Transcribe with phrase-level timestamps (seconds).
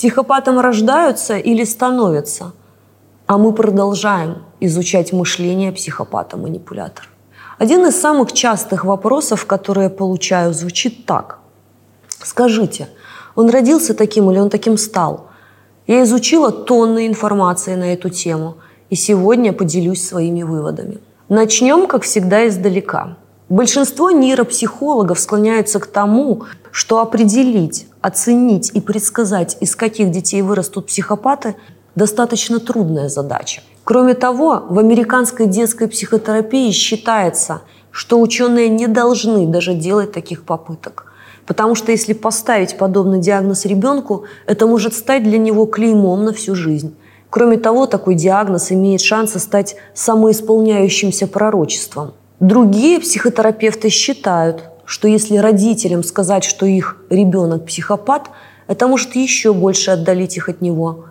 [0.00, 2.52] Психопатом рождаются или становятся?
[3.26, 7.06] А мы продолжаем изучать мышление психопата-манипулятора.
[7.58, 11.40] Один из самых частых вопросов, которые я получаю, звучит так.
[12.08, 12.88] Скажите,
[13.34, 15.26] он родился таким или он таким стал?
[15.86, 18.56] Я изучила тонны информации на эту тему
[18.88, 20.96] и сегодня поделюсь своими выводами.
[21.28, 23.18] Начнем, как всегда, издалека.
[23.50, 31.56] Большинство нейропсихологов склоняются к тому, что определить, оценить и предсказать, из каких детей вырастут психопаты,
[31.96, 33.62] достаточно трудная задача.
[33.82, 41.12] Кроме того, в американской детской психотерапии считается, что ученые не должны даже делать таких попыток.
[41.44, 46.54] Потому что если поставить подобный диагноз ребенку, это может стать для него клеймом на всю
[46.54, 46.94] жизнь.
[47.30, 52.12] Кроме того, такой диагноз имеет шансы стать самоисполняющимся пророчеством.
[52.40, 58.30] Другие психотерапевты считают, что если родителям сказать, что их ребенок психопат,
[58.66, 61.04] это может еще больше отдалить их от него.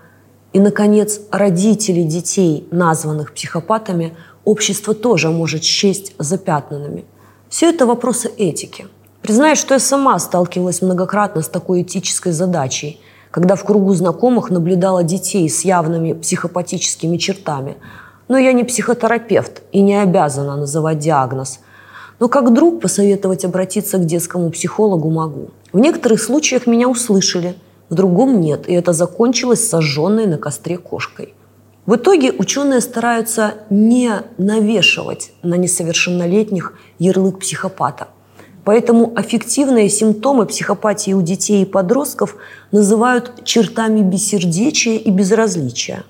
[0.51, 7.05] И, наконец, родители детей, названных психопатами, общество тоже может счесть запятнанными.
[7.47, 8.87] Все это вопросы этики–
[9.21, 12.99] Признаю, что я сама сталкивалась многократно с такой этической задачей,
[13.31, 17.75] когда в кругу знакомых наблюдала детей с явными психопатическими чертами.
[18.29, 21.59] Но я не психотерапевт и не обязана называть диагноз.
[22.19, 25.49] Но как друг посоветовать обратиться к детскому психологу могу.
[25.73, 27.55] В некоторых случаях меня услышали,
[27.89, 31.33] в другом нет, и это закончилось сожженной на костре кошкой.
[31.85, 38.07] В итоге ученые стараются не навешивать на несовершеннолетних ярлык психопата–
[38.69, 42.35] Поэтому аффективные симптомы психопатии у детей и подростков
[42.71, 46.03] называют чертами бессердечия и безразличия.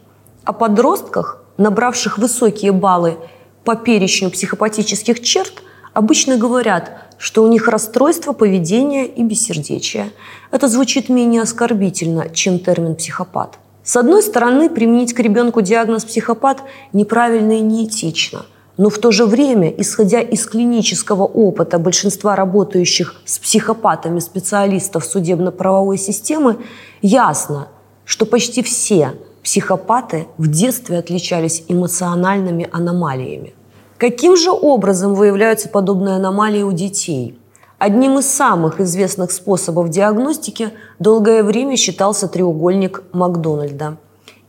[0.44, 3.18] О подростках, набравших высокие баллы
[3.64, 5.62] по перечню психопатических черт,
[5.94, 10.10] обычно говорят, что у них расстройство поведения и бессердечия.
[10.50, 13.60] Это звучит менее оскорбительно, чем термин «психопат».
[13.84, 18.46] С одной стороны, применить к ребенку диагноз «психопат» неправильно и неэтично–
[18.80, 25.98] но в то же время, исходя из клинического опыта большинства работающих с психопатами специалистов судебно-правовой
[25.98, 26.60] системы,
[27.02, 27.68] ясно,
[28.06, 33.54] что почти все психопаты в детстве отличались эмоциональными аномалиями.
[33.98, 37.38] Каким же образом выявляются подобные аномалии у детей?
[37.78, 43.98] Одним из самых известных способов диагностики долгое время считался треугольник Макдональда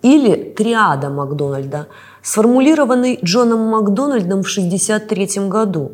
[0.02, 1.86] или триада Макдональда–
[2.22, 5.92] сформулированный Джоном Макдональдом в 1963 году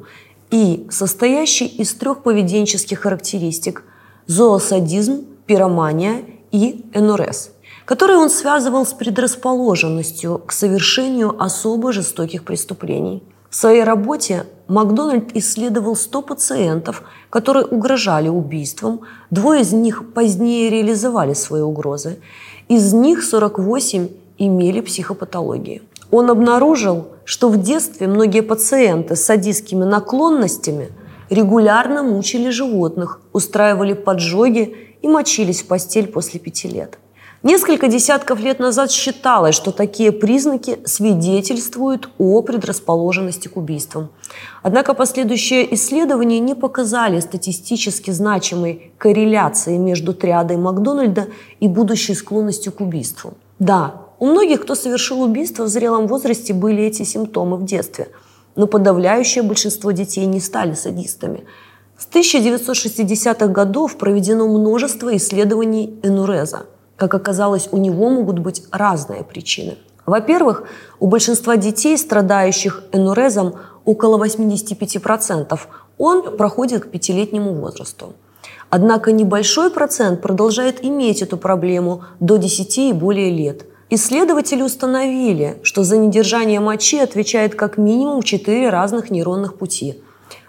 [0.50, 3.84] и состоящий из трех поведенческих характеристик–
[4.26, 7.50] зоосадизм, пиромания и энурез,
[7.86, 13.22] которые он связывал с предрасположенностью к совершению особо жестоких преступлений.
[13.48, 19.02] В своей работе Макдональд исследовал 100 пациентов, которые угрожали убийством.
[19.30, 22.18] Двое из них позднее реализовали свои угрозы.
[22.68, 24.08] Из них 48
[24.38, 25.82] имели психопатологии.
[26.10, 30.90] Он обнаружил, что в детстве многие пациенты с садистскими наклонностями
[31.30, 36.98] регулярно мучили животных, устраивали поджоги и мочились в постель после пяти лет.
[37.46, 44.08] Несколько десятков лет назад считалось, что такие признаки свидетельствуют о предрасположенности к убийствам.
[44.64, 51.28] Однако последующие исследования не показали статистически значимой корреляции между триадой Макдональда
[51.60, 53.34] и будущей склонностью к убийству.
[53.60, 58.08] Да, у многих, кто совершил убийство в зрелом возрасте, были эти симптомы в детстве.
[58.56, 61.44] Но подавляющее большинство детей не стали садистами.
[61.96, 66.66] С 1960-х годов проведено множество исследований Энуреза.
[66.96, 69.76] Как оказалось, у него могут быть разные причины.
[70.06, 70.64] Во-первых,
[71.00, 75.58] у большинства детей, страдающих энурезом, около 85%,
[75.98, 78.14] он проходит к пятилетнему возрасту.
[78.70, 85.84] Однако небольшой процент продолжает иметь эту проблему до 10 и более лет– Исследователи установили, что
[85.84, 90.02] за недержание мочи отвечает как минимум четыре разных нейронных пути.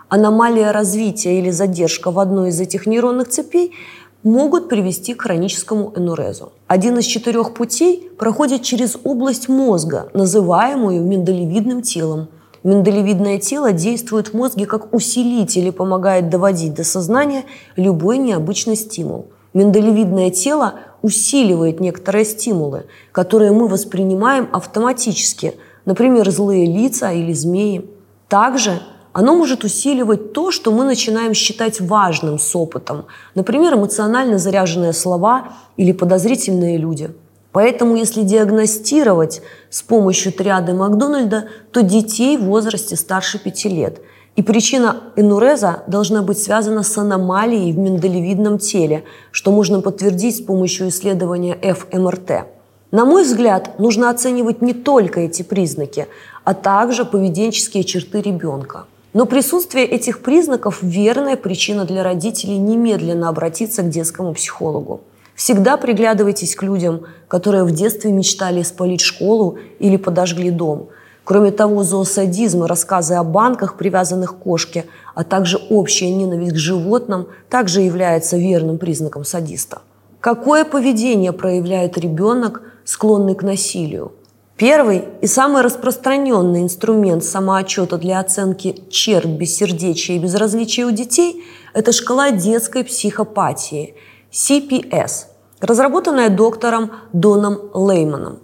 [0.10, 3.76] Аномалия развития или задержка в одной из этих нейронных цепей
[4.24, 6.52] могут привести к хроническому энурезу.
[6.68, 12.28] Один из четырех путей проходит через область мозга, называемую миндалевидным телом.
[12.64, 17.44] Миндалевидное тело действует в мозге как усилитель и помогает доводить до сознания
[17.76, 19.28] любой необычный стимул–
[19.58, 25.56] Миндалевидное тело усиливает некоторые стимулы, которые мы воспринимаем автоматически,
[25.86, 27.90] например, злые лица или змеи.
[28.28, 28.80] Также
[29.18, 35.54] оно может усиливать то, что мы начинаем считать важным с опытом, например, эмоционально заряженные слова
[35.76, 37.10] или подозрительные люди.
[37.52, 39.42] Поэтому, если диагностировать
[39.72, 44.02] с помощью триады Макдональда, то детей в возрасте старше 5 лет
[44.36, 50.42] И причина энуреза должна быть связана с аномалией в миндалевидном теле, что можно подтвердить с
[50.42, 52.46] помощью исследования ФМРТ.
[52.92, 56.08] На мой взгляд, нужно оценивать не только эти признаки,
[56.44, 58.86] а также поведенческие черты ребенка.
[59.18, 65.02] Но присутствие этих признаков– верная причина для родителей немедленно обратиться к детскому психологу.
[65.34, 70.90] Всегда приглядывайтесь к людям, которые в детстве мечтали спалить школу или подожгли дом.
[71.24, 74.86] Кроме того, зоосадизм и рассказы о банках, привязанных к кошке,
[75.16, 79.82] а также общая ненависть к животным также является верным признаком садиста.
[80.22, 84.12] Какое поведение проявляет ребенок, склонный к насилию?
[84.58, 91.44] Первый и самый распространенный инструмент самоотчета для оценки черт бессердечия и безразличия у детей–
[91.76, 93.94] это шкала детской психопатии–
[94.32, 95.28] CPS,
[95.62, 98.40] разработанная доктором Доном Лейманом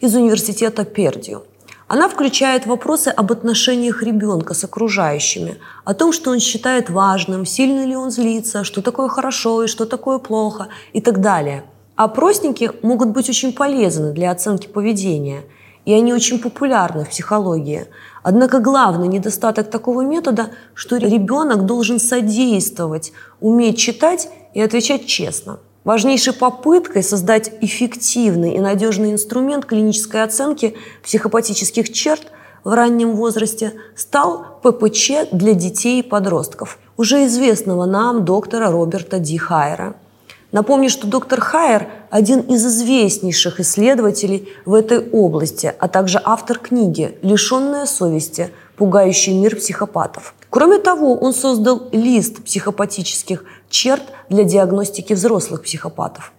[0.00, 1.42] из университета Пердью.
[1.86, 7.84] Она включает вопросы об отношениях ребенка с окружающими, о том, что он считает важным, сильно
[7.84, 11.64] ли он злится, что такое хорошо и что такое плохо и так далее.
[11.94, 15.44] Опросники могут быть очень полезны для оценки поведения,
[15.88, 17.86] и они очень популярны в психологии.
[18.22, 26.34] Однако главный недостаток такого метода, что ребенок должен содействовать, уметь читать и отвечать честно– Важнейшей
[26.34, 32.30] попыткой создать эффективный и надежный инструмент клинической оценки психопатических черт
[32.62, 39.38] в раннем возрасте стал ППЧ для детей и подростков, уже известного нам доктора Роберта Ди
[39.38, 39.94] Хайера.
[40.50, 47.18] Напомню, что доктор Хайер– один из известнейших исследователей в этой области, а также автор книги
[47.20, 48.50] «Лишенная совести.
[48.76, 50.34] Пугающий мир психопатов».
[50.48, 56.32] Кроме того, он создал лист психопатических черт для диагностики взрослых психопатов.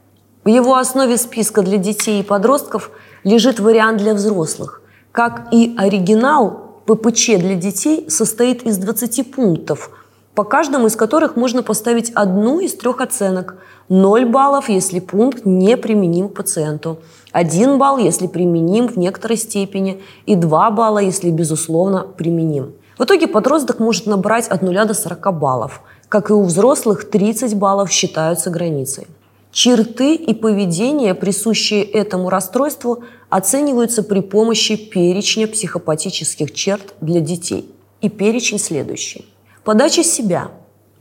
[0.44, 2.89] В его основе списка для детей и подростков
[3.23, 4.81] лежит вариант для взрослых.
[5.12, 9.91] Как и оригинал, ППЧ для детей состоит из 20 пунктов,
[10.39, 13.57] по каждому из которых можно поставить одну из трех оценок.
[13.89, 17.00] 0 баллов, если пункт не применим к пациенту.
[17.33, 20.01] 1 балл, если применим в некоторой степени.
[20.25, 22.71] И 2 балла, если, безусловно, применим.
[22.97, 25.81] В итоге подросток может набрать от 0 до 40 баллов.
[26.07, 29.07] Как и у взрослых, 30 баллов считаются границей.
[29.51, 37.69] Черты и поведение, присущие этому расстройству, оцениваются при помощи перечня психопатических черт для детей.
[38.00, 39.25] И перечень следующий.
[39.69, 40.50] Подача себя.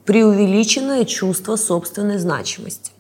[0.05, 2.93] Преувеличенное чувство собственной значимости.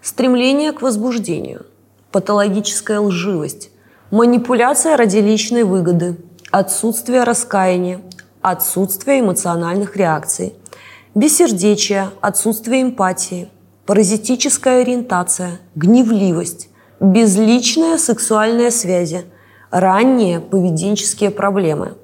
[0.00, 1.66] Стремление к возбуждению.
[2.12, 3.70] Патологическая лживость.
[4.12, 6.18] Манипуляция ради личной выгоды.
[6.52, 8.00] Отсутствие раскаяния
[8.42, 10.54] отсутствие эмоциональных реакций,
[11.16, 13.48] бессердечие, отсутствие эмпатии,
[13.86, 16.68] паразитическая ориентация, гневливость,
[17.00, 19.24] безличные сексуальные связи,
[19.72, 21.94] ранние поведенческие проблемы,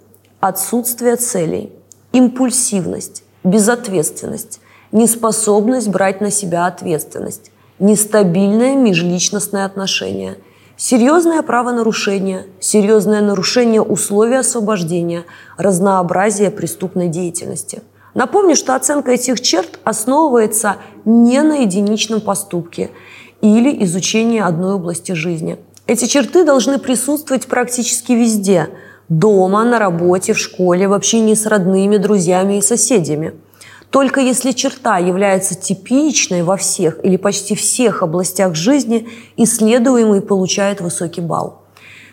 [0.41, 1.78] отсутствие целей,
[2.13, 4.61] импульсивность, безответственность,
[4.93, 10.39] неспособность брать на себя ответственность, нестабильное межличностное отношение–
[10.81, 15.25] Серьезное правонарушение, серьезное нарушение условий освобождения,
[15.57, 17.83] разнообразие преступной деятельности.
[18.15, 22.93] Напомню, что оценка этих черт основывается не на единичном поступке
[23.41, 25.59] или изучении одной области жизни.
[25.89, 28.71] Эти черты должны присутствовать практически везде–
[29.09, 33.33] дома, на работе, в школе, в общении с родными, друзьями и соседями–
[33.91, 41.23] только если черта является типичной во всех или почти всех областях жизни, исследуемый получает высокий
[41.23, 41.63] балл.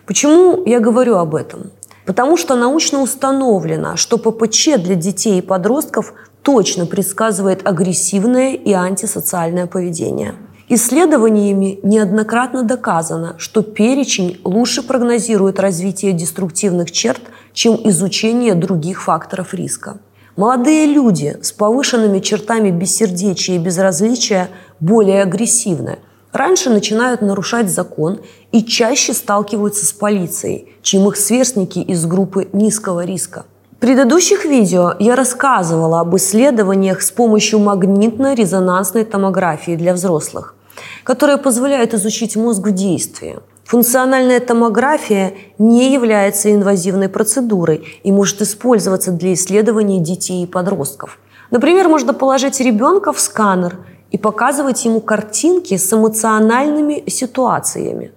[0.06, 1.72] Почему я говорю об этом?
[2.06, 9.66] Потому что научно установлено, что ППЧ для детей и подростков точно предсказывает агрессивное и антисоциальное
[9.66, 10.36] поведение.
[10.68, 17.22] Исследованиями неоднократно доказано, что перечень лучше прогнозирует развитие деструктивных черт,
[17.54, 20.00] чем изучение других факторов риска.
[20.36, 26.00] Молодые люди с повышенными чертами бессердечия и безразличия более агрессивны.
[26.34, 28.20] Раньше начинают нарушать закон
[28.52, 33.46] и чаще сталкиваются с полицией, чем их сверстники из группы низкого риска.
[33.78, 40.56] В предыдущих видео я рассказывала об исследованиях с помощью магнитно-резонансной томографии для взрослых,
[41.04, 49.12] которая позволяет изучить мозг в действии– Функциональная томография не является инвазивной процедурой и может использоваться
[49.12, 51.18] для исследования детей и подростков.
[51.50, 53.78] Например, можно положить ребенка в сканер
[54.12, 58.12] и показывать ему картинки с эмоциональными ситуациями.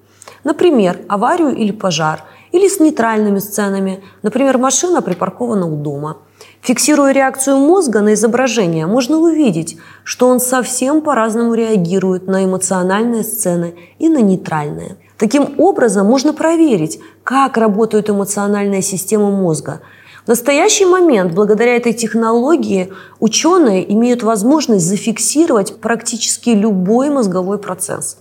[0.45, 2.25] Например, аварию или пожар,
[2.59, 6.19] или с нейтральными сценами, например, машина припаркована у дома.
[6.61, 13.77] Фиксируя реакцию мозга на изображение, можно увидеть, что он совсем по-разному реагирует на эмоциональные сцены
[14.01, 14.97] и на нейтральные.
[15.17, 19.81] Таким образом, можно проверить, как работает эмоциональная система мозга.
[20.25, 28.19] В настоящий момент, благодаря этой технологии, ученые имеют возможность зафиксировать практически любой мозговой процесс.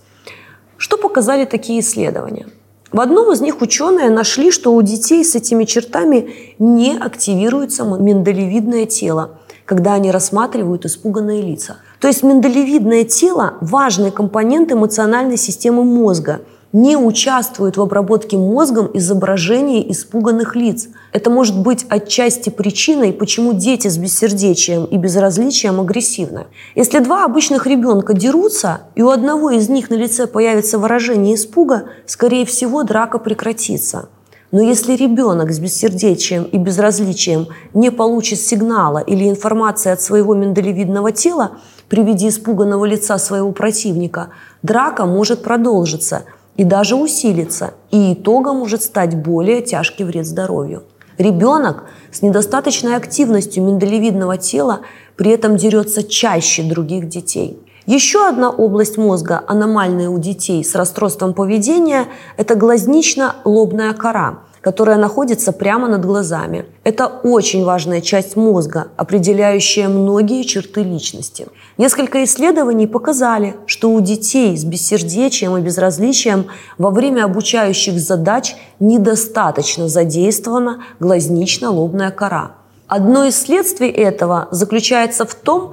[0.76, 2.46] Что показали такие исследования?
[2.90, 8.86] В одном из них ученые нашли, что у детей с этими чертами не активируется миндалевидное
[8.86, 11.76] тело, когда они рассматривают испуганные лица.
[12.00, 16.40] То есть миндалевидное тело– важный компонент эмоциональной системы мозга–
[16.72, 20.88] не участвуют в обработке мозгом изображений испуганных лиц.
[21.12, 26.46] Это может быть отчасти причиной, почему дети с бессердечием и безразличием агрессивны.
[26.74, 31.84] Если два обычных ребенка дерутся, и у одного из них на лице появится выражение испуга,
[32.06, 34.08] скорее всего, драка прекратится.
[34.50, 41.12] Но если ребенок с бессердечием и безразличием не получит сигнала или информации от своего миндалевидного
[41.12, 41.58] тела
[41.90, 44.28] при виде испуганного лица своего противника,
[44.62, 46.24] драка может продолжиться–
[46.58, 50.82] и даже усилиться, и итогом может стать более тяжкий вред здоровью.
[51.16, 54.80] Ребенок с недостаточной активностью миндалевидного тела
[55.16, 57.58] при этом дерется чаще других детей.
[57.86, 65.52] Еще одна область мозга, аномальная у детей с расстройством поведения, это глазнично-лобная кора– которая находится
[65.52, 66.66] прямо над глазами.
[66.84, 71.46] Это очень важная часть мозга, определяющая многие черты личности.
[71.78, 79.88] Несколько исследований показали, что у детей с бессердечием и безразличием во время обучающих задач недостаточно
[79.88, 82.50] задействована глазнично-лобная кора.
[82.88, 85.72] Одно из следствий этого заключается в том,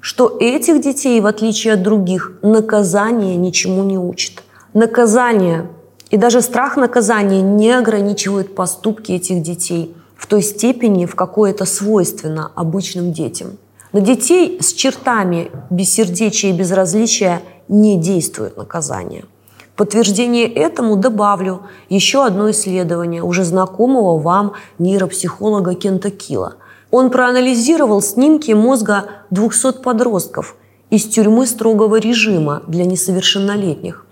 [0.00, 4.42] что этих детей, в отличие от других, наказание ничему не учит.
[4.74, 5.66] Наказание
[6.14, 11.64] и даже страх наказания не ограничивает поступки этих детей в той степени, в какой это
[11.64, 13.58] свойственно обычным детям.
[13.92, 19.24] На детей с чертами бессердечия и безразличия не действует наказание.
[19.72, 26.54] В подтверждение этому добавлю еще одно исследование уже знакомого вам нейропсихолога Кента Кила.
[26.92, 30.54] Он проанализировал снимки мозга 200 подростков
[30.90, 34.03] из тюрьмы строгого режима для несовершеннолетних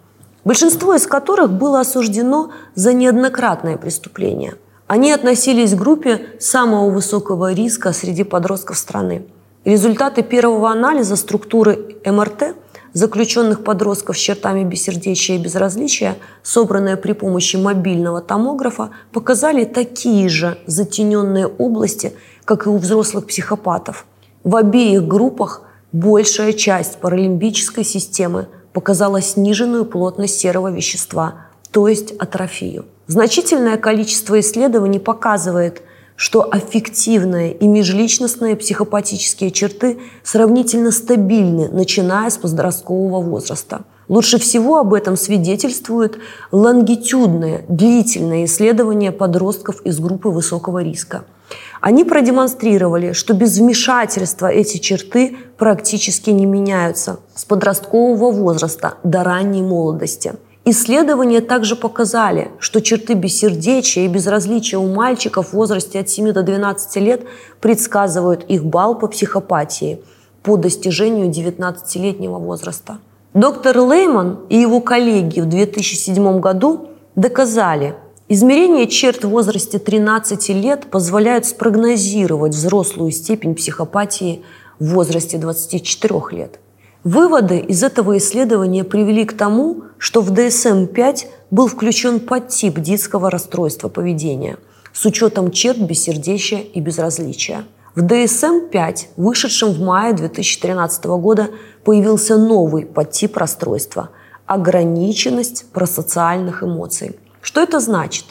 [0.44, 4.54] большинство из которых было осуждено за неоднократное преступление.
[4.86, 9.26] Они относились к группе самого высокого риска среди подростков страны.
[9.64, 12.56] Результаты первого анализа структуры МРТ
[12.92, 20.58] заключенных подростков с чертами бессердечия и безразличия, собранные при помощи мобильного томографа, показали такие же
[20.66, 22.12] затененные области,
[22.44, 24.04] как и у взрослых психопатов.
[24.44, 32.84] В обеих группах большая часть паралимбической системы показала сниженную плотность серого вещества, то есть атрофию.
[33.06, 35.82] Значительное количество исследований показывает,
[36.16, 43.82] что аффективные и межличностные психопатические черты сравнительно стабильны, начиная с подросткового возраста.
[44.08, 46.18] Лучше всего об этом свидетельствуют
[46.50, 51.24] лонгитюдные, длительные исследования подростков из группы высокого риска–
[51.82, 59.62] они продемонстрировали, что без вмешательства эти черты практически не меняются с подросткового возраста до ранней
[59.62, 60.34] молодости.
[60.64, 66.44] Исследования также показали, что черты бессердечия и безразличия у мальчиков в возрасте от 7 до
[66.44, 67.22] 12 лет
[67.60, 70.00] предсказывают их балл по психопатии
[70.44, 72.98] по достижению 19-летнего возраста.
[73.34, 77.96] Доктор Лейман и его коллеги в 2007 году доказали,
[78.34, 84.42] Измерение черт в возрасте 13 лет позволяют спрогнозировать взрослую степень психопатии
[84.78, 86.58] в возрасте 24 лет.
[87.04, 93.90] Выводы из этого исследования привели к тому, что в DSM-5 был включен подтип детского расстройства
[93.90, 94.56] поведения
[94.94, 97.66] с учетом черт бессердечия и безразличия.
[97.94, 101.50] В DSM-5, вышедшем в мае 2013 года,
[101.84, 104.08] появился новый подтип расстройства–
[104.46, 107.14] ограниченность просоциальных эмоций.
[107.42, 108.24] Что это значит?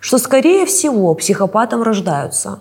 [0.00, 2.58] Что, скорее всего, психопатом рождаются.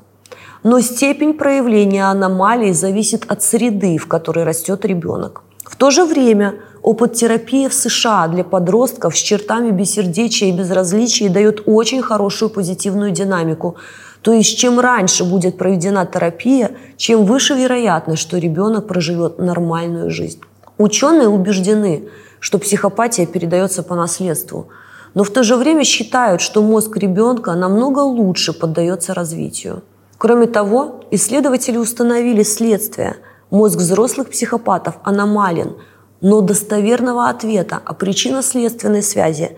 [0.63, 5.41] Но степень проявления аномалий зависит от среды, в которой растет ребенок.
[5.63, 11.29] В то же время опыт терапии в США для подростков с чертами бессердечия и безразличия
[11.29, 13.75] дает очень хорошую позитивную динамику.
[14.21, 20.41] То есть чем раньше будет проведена терапия, чем выше вероятность, что ребенок проживет нормальную жизнь.
[20.77, 24.67] Ученые убеждены, что психопатия передается по наследству–
[25.13, 29.83] но в то же время считают, что мозг ребенка намного лучше поддается развитию.
[30.17, 33.17] Кроме того, исследователи установили следствие.
[33.49, 35.77] Мозг взрослых психопатов аномален,
[36.21, 39.57] но достоверного ответа о причинно-следственной связи,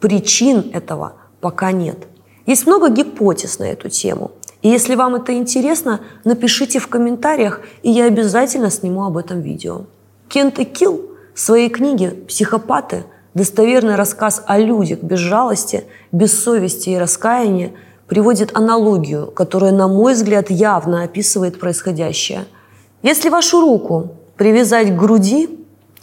[0.00, 2.06] причин этого пока нет.
[2.46, 4.32] Есть много гипотез на эту тему.
[4.62, 9.86] И если вам это интересно, напишите в комментариях, и я обязательно сниму об этом видео.
[10.28, 11.02] Кент и Килл
[11.34, 13.04] в своей книге «Психопаты»
[13.34, 17.72] Достоверный рассказ о людях без жалости, без совести и раскаяния
[18.06, 22.44] приводит аналогию, которая, на мой взгляд, явно описывает происходящее.
[23.02, 25.48] Если вашу руку привязать к груди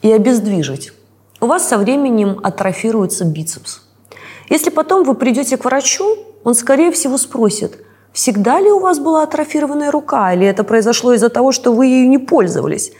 [0.02, 0.92] и обездвижить,
[1.40, 3.82] у вас со временем атрофируется бицепс.
[4.50, 7.78] Если потом вы придете к врачу, он, скорее всего, спросит,
[8.12, 12.10] всегда ли у вас была атрофированная рука, или это произошло из-за того, что вы ею
[12.10, 12.92] не пользовались.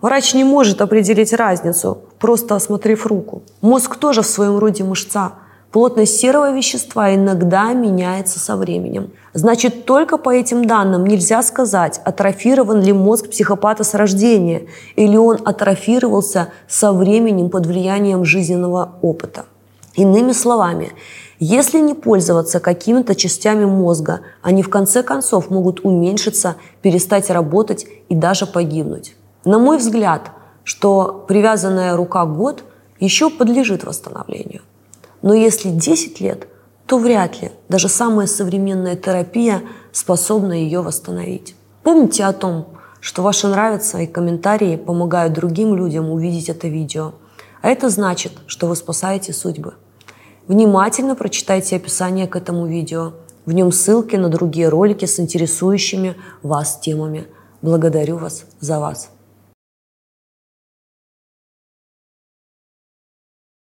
[0.00, 3.42] Врач не может определить разницу, просто осмотрев руку.
[3.60, 5.32] Мозг тоже в своем роде мышца.
[5.72, 9.10] Плотность серого вещества иногда меняется со временем.
[9.34, 14.62] Значит, только по этим данным нельзя сказать, атрофирован ли мозг психопата с рождения,
[14.96, 19.44] или он атрофировался со временем под влиянием жизненного опыта.
[19.94, 20.92] Иными словами,
[21.40, 28.14] если не пользоваться какими-то частями мозга, они в конце концов могут уменьшиться, перестать работать и
[28.14, 29.16] даже погибнуть.
[29.44, 30.32] На мой взгляд,
[30.64, 32.64] что привязанная рука год
[33.00, 34.62] еще подлежит восстановлению.
[35.22, 36.48] Но если 10 лет,
[36.86, 41.54] то вряд ли даже самая современная терапия способна ее восстановить.
[41.82, 42.68] Помните о том,
[43.00, 47.12] что ваши нравятся и комментарии помогают другим людям увидеть это видео.
[47.62, 49.74] А это значит, что вы спасаете судьбы.
[50.46, 53.12] Внимательно прочитайте описание к этому видео.
[53.44, 57.26] В нем ссылки на другие ролики с интересующими вас темами.
[57.60, 59.10] Благодарю вас за вас.